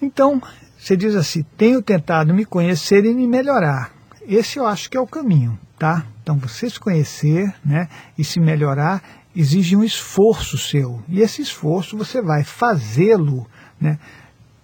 Então, 0.00 0.40
você 0.78 0.96
diz 0.96 1.14
assim, 1.14 1.44
tenho 1.56 1.82
tentado 1.82 2.32
me 2.32 2.44
conhecer 2.44 3.04
e 3.04 3.14
me 3.14 3.26
melhorar. 3.26 3.92
Esse 4.26 4.58
eu 4.58 4.66
acho 4.66 4.88
que 4.88 4.96
é 4.96 5.00
o 5.00 5.06
caminho, 5.06 5.58
tá? 5.78 6.06
Então, 6.22 6.36
você 6.36 6.70
se 6.70 6.78
conhecer 6.78 7.52
né, 7.64 7.88
e 8.16 8.24
se 8.24 8.38
melhorar 8.38 9.02
exige 9.34 9.76
um 9.76 9.84
esforço 9.84 10.58
seu. 10.58 11.02
E 11.08 11.20
esse 11.20 11.42
esforço 11.42 11.96
você 11.96 12.20
vai 12.20 12.44
fazê-lo 12.44 13.46
né, 13.80 13.98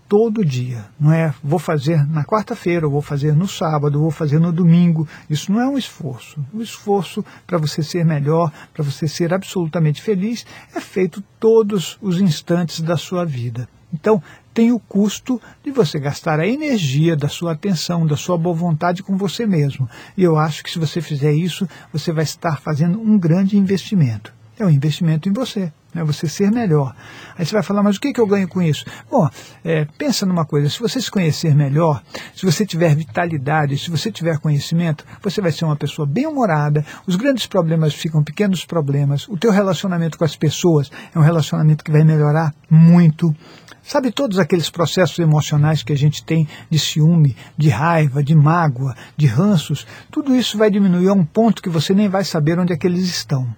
todo 0.08 0.44
dia. 0.44 0.86
Não 0.98 1.12
é 1.12 1.34
vou 1.42 1.58
fazer 1.58 2.04
na 2.06 2.24
quarta-feira, 2.24 2.86
ou 2.86 2.92
vou 2.92 3.02
fazer 3.02 3.34
no 3.34 3.46
sábado, 3.46 3.96
ou 3.96 4.02
vou 4.02 4.10
fazer 4.10 4.38
no 4.38 4.52
domingo. 4.52 5.06
Isso 5.28 5.52
não 5.52 5.60
é 5.60 5.68
um 5.68 5.78
esforço. 5.78 6.42
O 6.52 6.62
esforço 6.62 7.24
para 7.46 7.58
você 7.58 7.82
ser 7.82 8.04
melhor, 8.04 8.50
para 8.72 8.82
você 8.82 9.06
ser 9.06 9.34
absolutamente 9.34 10.00
feliz, 10.00 10.46
é 10.74 10.80
feito 10.80 11.22
todos 11.38 11.98
os 12.00 12.20
instantes 12.20 12.80
da 12.80 12.96
sua 12.96 13.24
vida. 13.24 13.68
Então, 13.92 14.22
tem 14.52 14.70
o 14.70 14.78
custo 14.78 15.40
de 15.64 15.70
você 15.70 15.98
gastar 15.98 16.40
a 16.40 16.46
energia 16.46 17.16
da 17.16 17.28
sua 17.28 17.52
atenção, 17.52 18.06
da 18.06 18.16
sua 18.16 18.36
boa 18.36 18.54
vontade 18.54 19.02
com 19.02 19.16
você 19.16 19.46
mesmo. 19.46 19.88
E 20.16 20.22
eu 20.22 20.36
acho 20.36 20.62
que 20.62 20.70
se 20.70 20.78
você 20.78 21.00
fizer 21.00 21.32
isso, 21.32 21.66
você 21.92 22.12
vai 22.12 22.24
estar 22.24 22.60
fazendo 22.60 23.00
um 23.00 23.18
grande 23.18 23.56
investimento 23.56 24.37
é 24.62 24.66
um 24.66 24.70
investimento 24.70 25.28
em 25.28 25.32
você, 25.32 25.72
é 25.94 26.02
você 26.04 26.28
ser 26.28 26.50
melhor. 26.50 26.94
Aí 27.36 27.46
você 27.46 27.52
vai 27.52 27.62
falar, 27.62 27.82
mas 27.82 27.96
o 27.96 28.00
que, 28.00 28.12
que 28.12 28.20
eu 28.20 28.26
ganho 28.26 28.48
com 28.48 28.60
isso? 28.60 28.84
Bom, 29.10 29.28
é, 29.64 29.84
pensa 29.96 30.26
numa 30.26 30.44
coisa, 30.44 30.68
se 30.68 30.80
você 30.80 31.00
se 31.00 31.10
conhecer 31.10 31.54
melhor, 31.54 32.02
se 32.34 32.44
você 32.44 32.66
tiver 32.66 32.94
vitalidade, 32.94 33.78
se 33.78 33.90
você 33.90 34.10
tiver 34.10 34.38
conhecimento, 34.38 35.04
você 35.22 35.40
vai 35.40 35.52
ser 35.52 35.64
uma 35.64 35.76
pessoa 35.76 36.06
bem-humorada, 36.06 36.84
os 37.06 37.16
grandes 37.16 37.46
problemas 37.46 37.94
ficam 37.94 38.22
pequenos 38.22 38.64
problemas, 38.64 39.28
o 39.28 39.36
teu 39.36 39.50
relacionamento 39.50 40.18
com 40.18 40.24
as 40.24 40.36
pessoas 40.36 40.90
é 41.14 41.18
um 41.18 41.22
relacionamento 41.22 41.84
que 41.84 41.92
vai 41.92 42.04
melhorar 42.04 42.54
muito. 42.68 43.34
Sabe 43.82 44.10
todos 44.12 44.38
aqueles 44.38 44.68
processos 44.68 45.18
emocionais 45.18 45.82
que 45.82 45.94
a 45.94 45.96
gente 45.96 46.22
tem 46.22 46.46
de 46.68 46.78
ciúme, 46.78 47.34
de 47.56 47.70
raiva, 47.70 48.22
de 48.22 48.34
mágoa, 48.34 48.94
de 49.16 49.26
ranços, 49.26 49.86
tudo 50.10 50.34
isso 50.34 50.58
vai 50.58 50.70
diminuir 50.70 51.08
a 51.08 51.14
um 51.14 51.24
ponto 51.24 51.62
que 51.62 51.70
você 51.70 51.94
nem 51.94 52.06
vai 52.06 52.22
saber 52.22 52.58
onde 52.58 52.72
é 52.72 52.76
que 52.76 52.86
eles 52.86 53.04
estão. 53.04 53.48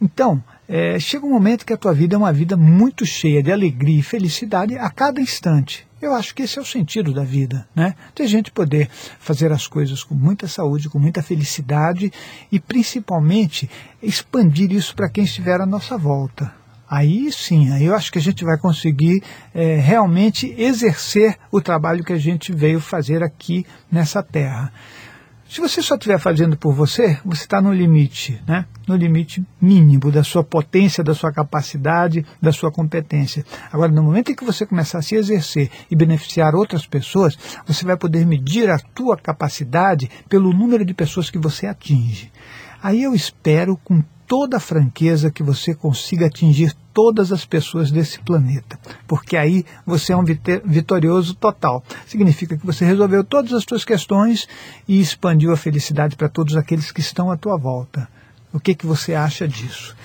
Então, 0.00 0.42
é, 0.68 0.98
chega 0.98 1.26
um 1.26 1.30
momento 1.30 1.66
que 1.66 1.72
a 1.72 1.76
tua 1.76 1.92
vida 1.92 2.14
é 2.14 2.18
uma 2.18 2.32
vida 2.32 2.56
muito 2.56 3.04
cheia 3.04 3.42
de 3.42 3.52
alegria 3.52 4.00
e 4.00 4.02
felicidade 4.02 4.78
a 4.78 4.88
cada 4.88 5.20
instante. 5.20 5.86
Eu 6.00 6.14
acho 6.14 6.34
que 6.34 6.42
esse 6.42 6.58
é 6.58 6.62
o 6.62 6.64
sentido 6.64 7.12
da 7.12 7.22
vida, 7.22 7.68
né? 7.76 7.94
De 8.14 8.22
a 8.22 8.26
gente 8.26 8.50
poder 8.50 8.88
fazer 9.18 9.52
as 9.52 9.66
coisas 9.66 10.02
com 10.02 10.14
muita 10.14 10.48
saúde, 10.48 10.88
com 10.88 10.98
muita 10.98 11.22
felicidade 11.22 12.10
e 12.50 12.58
principalmente 12.58 13.68
expandir 14.02 14.72
isso 14.72 14.94
para 14.96 15.10
quem 15.10 15.24
estiver 15.24 15.60
à 15.60 15.66
nossa 15.66 15.98
volta. 15.98 16.54
Aí 16.88 17.30
sim, 17.30 17.70
aí 17.70 17.84
eu 17.84 17.94
acho 17.94 18.10
que 18.10 18.18
a 18.18 18.22
gente 18.22 18.44
vai 18.44 18.58
conseguir 18.58 19.22
é, 19.54 19.76
realmente 19.76 20.52
exercer 20.58 21.36
o 21.52 21.60
trabalho 21.60 22.02
que 22.02 22.14
a 22.14 22.18
gente 22.18 22.52
veio 22.52 22.80
fazer 22.80 23.22
aqui 23.22 23.66
nessa 23.92 24.22
terra. 24.22 24.72
Se 25.50 25.60
você 25.60 25.82
só 25.82 25.96
estiver 25.96 26.16
fazendo 26.20 26.56
por 26.56 26.72
você, 26.72 27.18
você 27.24 27.42
está 27.42 27.60
no 27.60 27.72
limite, 27.72 28.40
né? 28.46 28.66
no 28.86 28.94
limite 28.94 29.44
mínimo 29.60 30.08
da 30.08 30.22
sua 30.22 30.44
potência, 30.44 31.02
da 31.02 31.12
sua 31.12 31.32
capacidade, 31.32 32.24
da 32.40 32.52
sua 32.52 32.70
competência. 32.70 33.44
Agora, 33.72 33.90
no 33.90 34.00
momento 34.00 34.30
em 34.30 34.36
que 34.36 34.44
você 34.44 34.64
começar 34.64 34.98
a 34.98 35.02
se 35.02 35.16
exercer 35.16 35.68
e 35.90 35.96
beneficiar 35.96 36.54
outras 36.54 36.86
pessoas, 36.86 37.36
você 37.66 37.84
vai 37.84 37.96
poder 37.96 38.24
medir 38.24 38.70
a 38.70 38.78
tua 38.78 39.16
capacidade 39.16 40.08
pelo 40.28 40.52
número 40.52 40.84
de 40.84 40.94
pessoas 40.94 41.30
que 41.30 41.38
você 41.38 41.66
atinge. 41.66 42.30
Aí 42.80 43.02
eu 43.02 43.12
espero 43.12 43.76
com 43.76 44.04
toda 44.30 44.58
a 44.58 44.60
franqueza 44.60 45.28
que 45.28 45.42
você 45.42 45.74
consiga 45.74 46.26
atingir 46.26 46.72
todas 46.94 47.32
as 47.32 47.44
pessoas 47.44 47.90
desse 47.90 48.20
planeta, 48.20 48.78
porque 49.08 49.36
aí 49.36 49.64
você 49.84 50.12
é 50.12 50.16
um 50.16 50.22
vitorioso 50.24 51.34
total. 51.34 51.82
Significa 52.06 52.56
que 52.56 52.64
você 52.64 52.84
resolveu 52.84 53.24
todas 53.24 53.52
as 53.52 53.64
suas 53.68 53.84
questões 53.84 54.46
e 54.86 55.00
expandiu 55.00 55.52
a 55.52 55.56
felicidade 55.56 56.14
para 56.14 56.28
todos 56.28 56.56
aqueles 56.56 56.92
que 56.92 57.00
estão 57.00 57.28
à 57.28 57.36
tua 57.36 57.58
volta. 57.58 58.08
O 58.52 58.60
que, 58.60 58.72
que 58.72 58.86
você 58.86 59.14
acha 59.14 59.48
disso? 59.48 59.96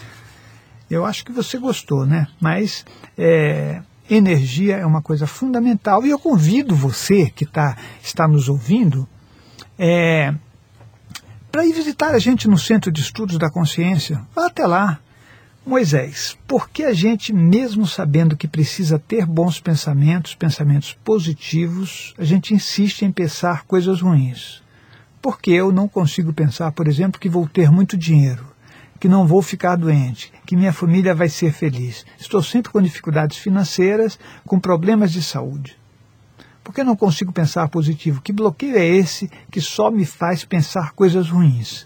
Eu 0.90 1.06
acho 1.06 1.24
que 1.24 1.32
você 1.32 1.60
gostou, 1.60 2.04
né? 2.04 2.26
Mas 2.42 2.84
é, 3.16 3.84
energia 4.10 4.78
é 4.78 4.86
uma 4.88 5.04
coisa 5.04 5.28
fundamental 5.28 6.04
e 6.04 6.10
eu 6.10 6.18
convido 6.18 6.76
você 6.76 7.30
que 7.30 7.46
tá, 7.46 7.78
está 8.02 8.28
nos 8.28 8.50
ouvindo 8.50 9.08
é, 9.78 10.34
para 11.56 11.66
ir 11.66 11.72
visitar 11.72 12.14
a 12.14 12.20
gente 12.20 12.50
no 12.50 12.58
Centro 12.58 12.92
de 12.92 13.00
Estudos 13.00 13.38
da 13.38 13.50
Consciência. 13.50 14.22
Vá 14.36 14.48
até 14.48 14.68
lá. 14.68 15.00
Moisés, 15.66 16.38
por 16.46 16.70
que 16.70 16.84
a 16.84 16.92
gente, 16.92 17.32
mesmo 17.32 17.88
sabendo 17.88 18.36
que 18.36 18.46
precisa 18.46 19.00
ter 19.00 19.26
bons 19.26 19.58
pensamentos, 19.58 20.36
pensamentos 20.36 20.98
positivos, 21.02 22.14
a 22.18 22.26
gente 22.26 22.54
insiste 22.54 23.04
em 23.04 23.12
pensar 23.12 23.64
coisas 23.64 24.02
ruins? 24.02 24.62
Porque 25.22 25.52
eu 25.52 25.72
não 25.72 25.88
consigo 25.88 26.34
pensar, 26.34 26.74
por 26.74 26.90
exemplo, 26.90 27.22
que 27.22 27.30
vou 27.30 27.48
ter 27.48 27.72
muito 27.72 27.96
dinheiro, 27.96 28.46
que 29.00 29.08
não 29.08 29.26
vou 29.26 29.42
ficar 29.42 29.78
doente, 29.78 30.34
que 30.46 30.58
minha 30.58 30.74
família 30.74 31.16
vai 31.16 31.30
ser 31.30 31.54
feliz. 31.54 32.06
Estou 32.20 32.44
sempre 32.44 32.70
com 32.70 32.82
dificuldades 32.82 33.38
financeiras, 33.38 34.20
com 34.46 34.60
problemas 34.60 35.10
de 35.10 35.24
saúde. 35.24 35.78
Por 36.66 36.74
que 36.74 36.84
não 36.84 36.96
consigo 36.96 37.32
pensar 37.32 37.70
positivo? 37.70 38.24
Que 38.24 38.34
bloqueio 38.34 38.76
é 38.76 38.84
esse 38.84 39.30
que 39.52 39.62
só 39.62 39.92
me 39.92 40.04
faz 40.04 40.44
pensar 40.44 40.94
coisas 40.94 41.30
ruins? 41.30 41.86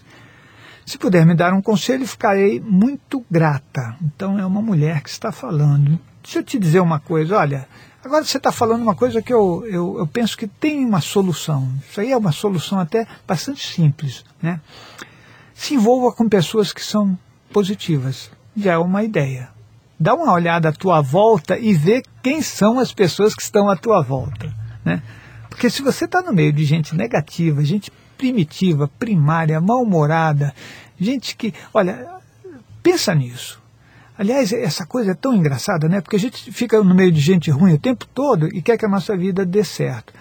Se 0.86 0.96
puder 0.96 1.26
me 1.26 1.34
dar 1.34 1.52
um 1.52 1.60
conselho, 1.60 2.06
ficarei 2.06 2.58
muito 2.58 3.22
grata. 3.30 3.94
Então 4.02 4.38
é 4.38 4.46
uma 4.46 4.62
mulher 4.62 5.02
que 5.02 5.10
está 5.10 5.30
falando. 5.30 6.00
Deixa 6.22 6.38
eu 6.38 6.42
te 6.42 6.58
dizer 6.58 6.80
uma 6.80 6.98
coisa, 6.98 7.36
olha, 7.36 7.68
agora 8.02 8.24
você 8.24 8.38
está 8.38 8.50
falando 8.50 8.80
uma 8.80 8.94
coisa 8.94 9.20
que 9.20 9.30
eu, 9.30 9.66
eu, 9.66 9.98
eu 9.98 10.06
penso 10.06 10.34
que 10.34 10.48
tem 10.48 10.82
uma 10.82 11.02
solução. 11.02 11.70
Isso 11.86 12.00
aí 12.00 12.10
é 12.10 12.16
uma 12.16 12.32
solução 12.32 12.80
até 12.80 13.06
bastante 13.28 13.62
simples. 13.62 14.24
Né? 14.40 14.58
Se 15.52 15.74
envolva 15.74 16.10
com 16.10 16.26
pessoas 16.26 16.72
que 16.72 16.82
são 16.82 17.18
positivas. 17.52 18.30
Já 18.56 18.72
é 18.72 18.78
uma 18.78 19.04
ideia. 19.04 19.50
Dá 19.98 20.14
uma 20.14 20.32
olhada 20.32 20.70
à 20.70 20.72
tua 20.72 21.02
volta 21.02 21.58
e 21.58 21.74
vê 21.74 22.02
quem 22.22 22.40
são 22.40 22.78
as 22.78 22.94
pessoas 22.94 23.34
que 23.34 23.42
estão 23.42 23.68
à 23.68 23.76
tua 23.76 24.00
volta. 24.00 24.58
Né? 24.84 25.02
Porque 25.48 25.68
se 25.68 25.82
você 25.82 26.04
está 26.04 26.22
no 26.22 26.32
meio 26.32 26.52
de 26.52 26.64
gente 26.64 26.94
negativa, 26.94 27.64
gente 27.64 27.90
primitiva, 28.16 28.88
primária, 28.98 29.60
mal-humorada, 29.60 30.54
gente 30.98 31.36
que, 31.36 31.54
olha, 31.72 32.06
pensa 32.82 33.14
nisso. 33.14 33.60
Aliás, 34.16 34.52
essa 34.52 34.84
coisa 34.84 35.12
é 35.12 35.14
tão 35.14 35.34
engraçada, 35.34 35.88
né? 35.88 36.02
Porque 36.02 36.16
a 36.16 36.18
gente 36.18 36.52
fica 36.52 36.82
no 36.82 36.94
meio 36.94 37.10
de 37.10 37.20
gente 37.20 37.50
ruim 37.50 37.72
o 37.72 37.78
tempo 37.78 38.06
todo 38.06 38.48
e 38.54 38.60
quer 38.60 38.76
que 38.76 38.84
a 38.84 38.88
nossa 38.88 39.16
vida 39.16 39.46
dê 39.46 39.64
certo. 39.64 40.12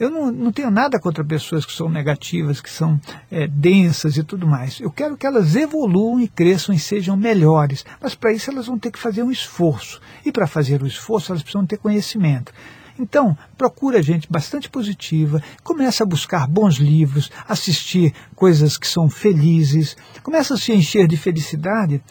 Eu 0.00 0.10
não, 0.10 0.32
não 0.32 0.50
tenho 0.50 0.72
nada 0.72 0.98
contra 0.98 1.24
pessoas 1.24 1.64
que 1.64 1.72
são 1.72 1.88
negativas, 1.88 2.60
que 2.60 2.68
são 2.68 3.00
é, 3.30 3.46
densas 3.46 4.16
e 4.16 4.24
tudo 4.24 4.48
mais. 4.48 4.80
Eu 4.80 4.90
quero 4.90 5.16
que 5.16 5.24
elas 5.24 5.54
evoluam 5.54 6.18
e 6.20 6.26
cresçam 6.26 6.74
e 6.74 6.78
sejam 6.80 7.16
melhores. 7.16 7.86
Mas 8.00 8.16
para 8.16 8.32
isso 8.32 8.50
elas 8.50 8.66
vão 8.66 8.76
ter 8.76 8.90
que 8.90 8.98
fazer 8.98 9.22
um 9.22 9.30
esforço. 9.30 10.00
E 10.26 10.32
para 10.32 10.48
fazer 10.48 10.82
o 10.82 10.86
esforço 10.88 11.30
elas 11.30 11.44
precisam 11.44 11.64
ter 11.64 11.76
conhecimento. 11.76 12.52
Então, 12.98 13.36
procura 13.56 14.02
gente 14.02 14.30
bastante 14.30 14.68
positiva, 14.68 15.42
começa 15.62 16.04
a 16.04 16.06
buscar 16.06 16.46
bons 16.46 16.76
livros, 16.76 17.30
assistir 17.48 18.12
coisas 18.34 18.76
que 18.76 18.86
são 18.86 19.08
felizes, 19.08 19.96
começa 20.22 20.54
a 20.54 20.58
se 20.58 20.72
encher 20.72 21.06
de 21.06 21.16
felicidade, 21.16 22.02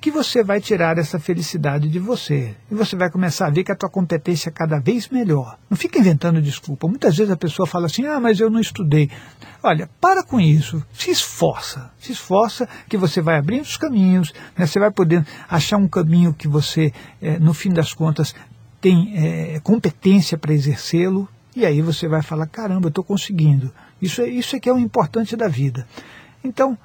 que 0.00 0.10
você 0.10 0.42
vai 0.42 0.60
tirar 0.60 0.96
essa 0.96 1.18
felicidade 1.18 1.88
de 1.88 1.98
você. 1.98 2.54
E 2.70 2.74
você 2.74 2.96
vai 2.96 3.10
começar 3.10 3.46
a 3.46 3.50
ver 3.50 3.64
que 3.64 3.72
a 3.72 3.76
tua 3.76 3.90
competência 3.90 4.48
é 4.48 4.52
cada 4.52 4.78
vez 4.78 5.08
melhor. 5.08 5.58
Não 5.68 5.76
fica 5.76 5.98
inventando 5.98 6.40
desculpa. 6.40 6.88
Muitas 6.88 7.16
vezes 7.16 7.30
a 7.30 7.36
pessoa 7.36 7.66
fala 7.66 7.86
assim, 7.86 8.06
ah, 8.06 8.18
mas 8.18 8.40
eu 8.40 8.48
não 8.48 8.60
estudei. 8.60 9.10
Olha, 9.62 9.90
para 10.00 10.22
com 10.22 10.40
isso, 10.40 10.82
se 10.90 11.10
esforça, 11.10 11.92
se 11.98 12.12
esforça 12.12 12.66
que 12.88 12.96
você 12.96 13.20
vai 13.20 13.36
abrindo 13.36 13.62
os 13.62 13.76
caminhos, 13.76 14.32
né? 14.56 14.66
você 14.66 14.80
vai 14.80 14.90
poder 14.90 15.24
achar 15.48 15.76
um 15.76 15.86
caminho 15.86 16.32
que 16.32 16.48
você, 16.48 16.92
é, 17.20 17.38
no 17.38 17.52
fim 17.52 17.70
das 17.70 17.92
contas, 17.92 18.34
tem 18.80 19.12
é, 19.14 19.60
competência 19.60 20.38
para 20.38 20.52
exercê-lo, 20.52 21.28
E 21.54 21.66
aí 21.66 21.82
você 21.82 22.06
vai 22.06 22.22
falar, 22.22 22.46
caramba, 22.46 22.86
eu 22.86 22.90
estou 22.90 23.04
conseguindo. 23.04 23.72
Isso 24.00 24.22
é, 24.22 24.28
isso 24.28 24.54
é 24.54 24.60
que 24.60 24.68
é 24.68 24.72
o 24.72 24.78
importante 24.78 25.36
da 25.36 25.48
vida. 25.48 25.86
Então, 26.44 26.78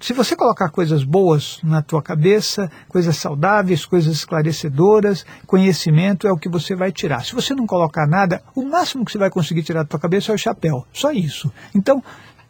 se 0.00 0.12
você 0.12 0.36
colocar 0.36 0.68
coisas 0.70 1.02
boas 1.02 1.58
na 1.62 1.82
tua 1.82 2.02
cabeça, 2.02 2.70
coisas 2.88 3.16
saudáveis, 3.16 3.84
coisas 3.84 4.14
esclarecedoras, 4.14 5.26
conhecimento 5.46 6.26
é 6.26 6.32
o 6.32 6.36
que 6.38 6.48
você 6.48 6.74
vai 6.76 6.92
tirar. 6.92 7.24
Se 7.24 7.34
você 7.34 7.54
não 7.54 7.66
colocar 7.66 8.06
nada, 8.06 8.42
o 8.54 8.64
máximo 8.64 9.04
que 9.04 9.12
você 9.12 9.18
vai 9.18 9.30
conseguir 9.30 9.62
tirar 9.62 9.82
da 9.82 9.88
tua 9.88 10.00
cabeça 10.00 10.30
é 10.30 10.34
o 10.34 10.38
chapéu. 10.38 10.86
Só 10.92 11.10
isso. 11.10 11.52
Então, 11.74 12.02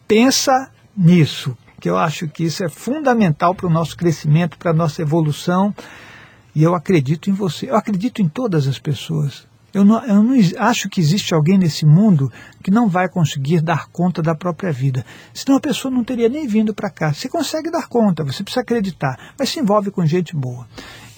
pensa 0.07 0.71
nisso, 0.97 1.57
que 1.81 1.89
eu 1.89 1.97
acho 1.97 2.29
que 2.29 2.45
isso 2.45 2.65
é 2.65 2.69
fundamental 2.69 3.55
para 3.55 3.67
o 3.67 3.71
nosso 3.71 3.97
crescimento, 3.97 4.59
para 4.59 4.71
a 4.71 4.75
nossa 4.75 5.01
evolução. 5.01 5.75
E 6.55 6.63
eu 6.63 6.75
acredito 6.75 7.29
em 7.29 7.33
você. 7.33 7.69
Eu 7.69 7.77
acredito 7.77 8.23
em 8.23 8.29
todas 8.29 8.69
as 8.69 8.79
pessoas. 8.79 9.47
Eu 9.75 9.85
não, 9.85 10.05
eu 10.05 10.23
não 10.23 10.37
acho 10.59 10.89
que 10.89 11.01
existe 11.01 11.35
alguém 11.35 11.59
nesse 11.59 11.85
mundo 11.85 12.33
que 12.63 12.71
não 12.71 12.89
vai 12.89 13.09
conseguir 13.09 13.61
dar 13.61 13.89
conta 13.89 14.23
da 14.23 14.33
própria 14.33 14.73
vida. 14.73 15.05
Senão 15.33 15.59
a 15.59 15.61
pessoa 15.61 15.93
não 15.93 16.05
teria 16.05 16.29
nem 16.29 16.47
vindo 16.47 16.73
para 16.73 16.89
cá. 16.89 17.13
Você 17.13 17.29
consegue 17.29 17.73
dar 17.73 17.89
conta, 17.89 18.23
você 18.23 18.45
precisa 18.45 18.61
acreditar, 18.61 19.33
mas 19.37 19.49
se 19.49 19.59
envolve 19.59 19.91
com 19.91 20.07
gente 20.07 20.37
boa. 20.37 20.69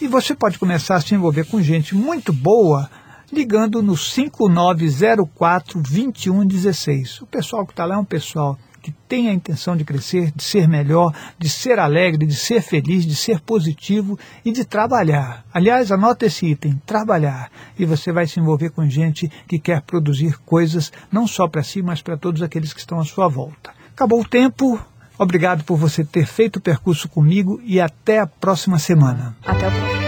E 0.00 0.08
você 0.08 0.34
pode 0.34 0.58
começar 0.58 0.96
a 0.96 1.00
se 1.02 1.14
envolver 1.14 1.44
com 1.44 1.60
gente 1.60 1.94
muito 1.94 2.32
boa 2.32 2.90
ligando 3.30 3.82
no 3.82 3.94
5904 3.94 5.82
2116. 5.82 7.20
O 7.20 7.26
pessoal 7.26 7.66
que 7.66 7.72
está 7.72 7.84
lá 7.84 7.96
é 7.96 7.98
um 7.98 8.04
pessoal 8.04 8.58
que 8.86 8.92
tem 9.08 9.28
a 9.28 9.32
intenção 9.32 9.76
de 9.76 9.84
crescer, 9.84 10.30
de 10.30 10.44
ser 10.44 10.68
melhor, 10.68 11.12
de 11.36 11.48
ser 11.48 11.76
alegre, 11.80 12.24
de 12.24 12.36
ser 12.36 12.62
feliz, 12.62 13.04
de 13.04 13.16
ser 13.16 13.40
positivo 13.40 14.16
e 14.44 14.52
de 14.52 14.64
trabalhar. 14.64 15.44
Aliás, 15.52 15.90
anota 15.90 16.26
esse 16.26 16.46
item, 16.46 16.80
trabalhar. 16.86 17.50
E 17.76 17.84
você 17.84 18.12
vai 18.12 18.28
se 18.28 18.38
envolver 18.38 18.70
com 18.70 18.88
gente 18.88 19.28
que 19.48 19.58
quer 19.58 19.82
produzir 19.82 20.38
coisas 20.46 20.92
não 21.10 21.26
só 21.26 21.48
para 21.48 21.64
si, 21.64 21.82
mas 21.82 22.00
para 22.00 22.16
todos 22.16 22.42
aqueles 22.42 22.72
que 22.72 22.78
estão 22.78 23.00
à 23.00 23.04
sua 23.04 23.26
volta. 23.26 23.72
Acabou 23.92 24.20
o 24.20 24.28
tempo. 24.28 24.80
Obrigado 25.18 25.64
por 25.64 25.76
você 25.76 26.04
ter 26.04 26.24
feito 26.24 26.58
o 26.58 26.62
percurso 26.62 27.08
comigo 27.08 27.60
e 27.64 27.80
até 27.80 28.20
a 28.20 28.26
próxima 28.28 28.78
semana. 28.78 29.36
Até 29.44 29.66
o 29.66 29.72
próximo. 29.72 30.05